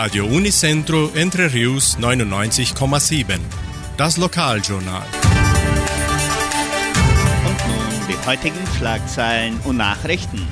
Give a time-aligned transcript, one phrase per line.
[0.00, 3.40] Radio Unicentro Entre Rius 99,7.
[3.96, 5.02] Das Lokaljournal.
[7.44, 10.46] Und nun die heutigen Schlagzeilen und Nachrichten.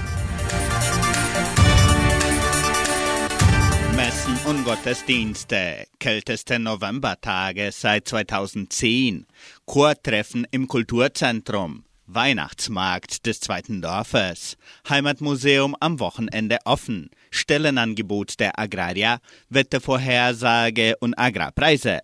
[3.94, 5.86] Messen und Gottesdienste.
[6.00, 9.26] Kälteste Novembertage seit 2010.
[9.64, 11.85] Chortreffen im Kulturzentrum.
[12.06, 14.56] Weihnachtsmarkt des zweiten Dorfes.
[14.88, 17.10] Heimatmuseum am Wochenende offen.
[17.30, 19.18] Stellenangebot der Agraria.
[19.48, 22.00] Wettervorhersage und Agrarpreise.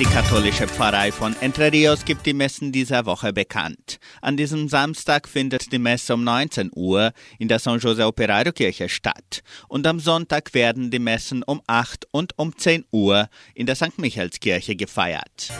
[0.00, 3.98] Die katholische Pfarrei von Entre Rios gibt die Messen dieser Woche bekannt.
[4.22, 8.88] An diesem Samstag findet die Messe um 19 Uhr in der San Jose Operario Kirche
[8.88, 9.42] statt.
[9.66, 13.98] Und am Sonntag werden die Messen um 8 und um 10 Uhr in der St.
[13.98, 15.50] Michaelskirche gefeiert.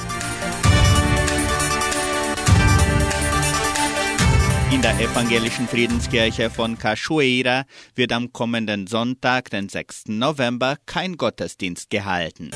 [4.70, 7.65] In der evangelischen Friedenskirche von Cachoeira
[7.96, 10.04] wird am kommenden Sonntag, den 6.
[10.10, 12.52] November, kein Gottesdienst gehalten.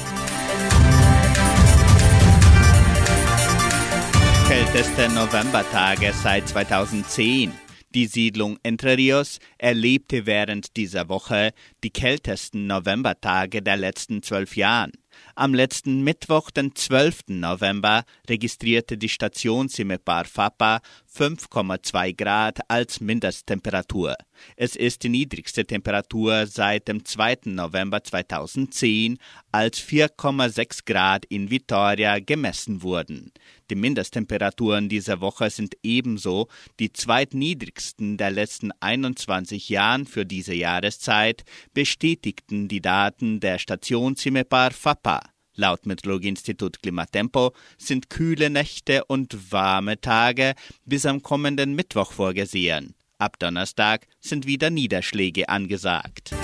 [4.53, 7.55] Kälteste Novembertage seit 2010.
[7.95, 14.93] Die Siedlung Entre Rios erlebte während dieser Woche die kältesten Novembertage der letzten zwölf Jahren.
[15.35, 17.29] Am letzten Mittwoch, den 12.
[17.29, 20.81] November, registrierte die Station Simepar Fapa
[21.15, 24.17] 5,2 Grad als Mindesttemperatur.
[24.57, 27.41] Es ist die niedrigste Temperatur seit dem 2.
[27.47, 29.19] November 2010,
[29.53, 33.31] als 4,6 Grad in Vitoria gemessen wurden.
[33.71, 41.45] Die Mindesttemperaturen dieser Woche sind ebenso die zweitniedrigsten der letzten 21 Jahren für diese Jahreszeit,
[41.75, 45.32] bestätigten die Daten der Station Simepar Fapa.
[45.55, 52.95] Laut Meteorologieinstitut Klimatempo sind kühle Nächte und warme Tage bis am kommenden Mittwoch vorgesehen.
[53.19, 56.35] Ab Donnerstag sind wieder Niederschläge angesagt.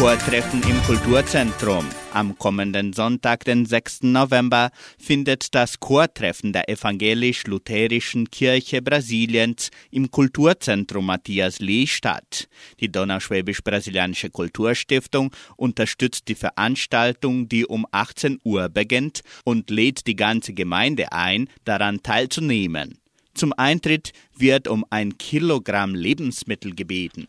[0.00, 1.84] Chortreffen im Kulturzentrum.
[2.14, 4.04] Am kommenden Sonntag, den 6.
[4.04, 12.48] November, findet das Chortreffen der evangelisch-lutherischen Kirche Brasiliens im Kulturzentrum Matthias Lee statt.
[12.80, 20.54] Die Donauschwäbisch-Brasilianische Kulturstiftung unterstützt die Veranstaltung, die um 18 Uhr beginnt und lädt die ganze
[20.54, 22.96] Gemeinde ein, daran teilzunehmen.
[23.34, 27.28] Zum Eintritt wird um ein Kilogramm Lebensmittel gebeten.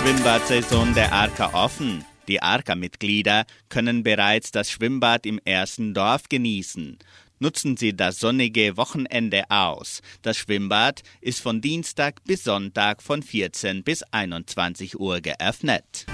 [0.00, 2.06] Schwimmbadsaison der Arka offen.
[2.26, 6.98] Die Arka-Mitglieder können bereits das Schwimmbad im ersten Dorf genießen.
[7.38, 10.00] Nutzen Sie das sonnige Wochenende aus.
[10.22, 16.06] Das Schwimmbad ist von Dienstag bis Sonntag von 14 bis 21 Uhr geöffnet.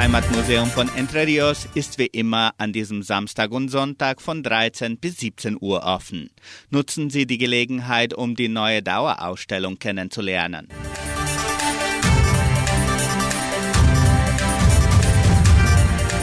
[0.00, 5.18] Heimatmuseum von Entre Rios ist wie immer an diesem Samstag und Sonntag von 13 bis
[5.18, 6.30] 17 Uhr offen.
[6.70, 10.68] Nutzen Sie die Gelegenheit, um die neue Dauerausstellung kennenzulernen.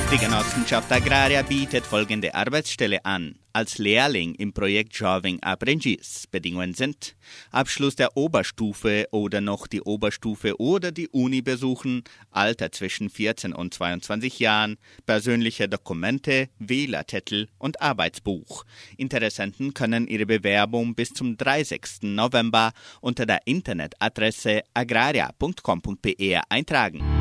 [0.10, 3.36] Die Genossenschaft Agraria bietet folgende Arbeitsstelle an.
[3.52, 6.28] Als Lehrling im Projekt Joving Apprentice.
[6.32, 7.18] Bedingungen sind
[7.52, 13.74] Abschluss der Oberstufe oder noch die Oberstufe oder die Uni besuchen, Alter zwischen 14 und
[13.74, 18.64] 22 Jahren, persönliche Dokumente, Wählertitel und Arbeitsbuch.
[18.96, 22.04] Interessenten können ihre Bewerbung bis zum 30.
[22.04, 27.17] November unter der Internetadresse agraria.com.br eintragen.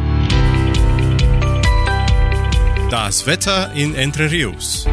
[2.90, 4.86] Das Wetter in Entre Rios.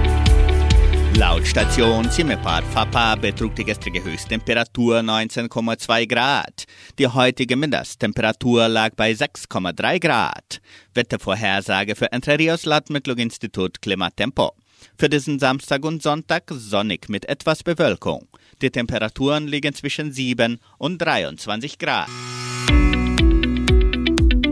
[1.15, 6.63] Laut Station Simepar Fapa betrug die gestrige Höchsttemperatur 19,2 Grad.
[6.97, 10.59] Die heutige Mindesttemperatur lag bei 6,3 Grad.
[10.95, 14.53] Wettervorhersage für Entre Rios laut Metlog-Institut Klimatempo.
[14.97, 18.27] Für diesen Samstag und Sonntag sonnig mit etwas Bewölkung.
[18.63, 22.09] Die Temperaturen liegen zwischen 7 und 23 Grad.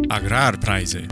[0.10, 1.07] Agrarpreise.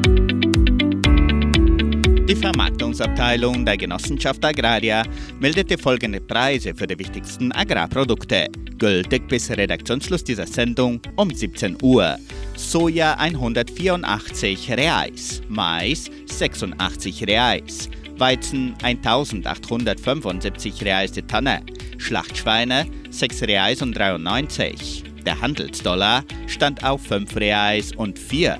[2.29, 5.01] Die Vermarktungsabteilung der Genossenschaft Agraria
[5.39, 8.45] meldete folgende Preise für die wichtigsten Agrarprodukte,
[8.77, 12.17] gültig bis Redaktionsschluss dieser Sendung um 17 Uhr.
[12.55, 17.89] Soja 184 Reais, Mais 86 Reais,
[18.19, 21.63] Weizen 1875 Reais die Tonne,
[21.97, 25.03] Schlachtschweine 6 Reais und 93.
[25.25, 28.59] Der Handelsdollar stand auf 5 Reais und 4.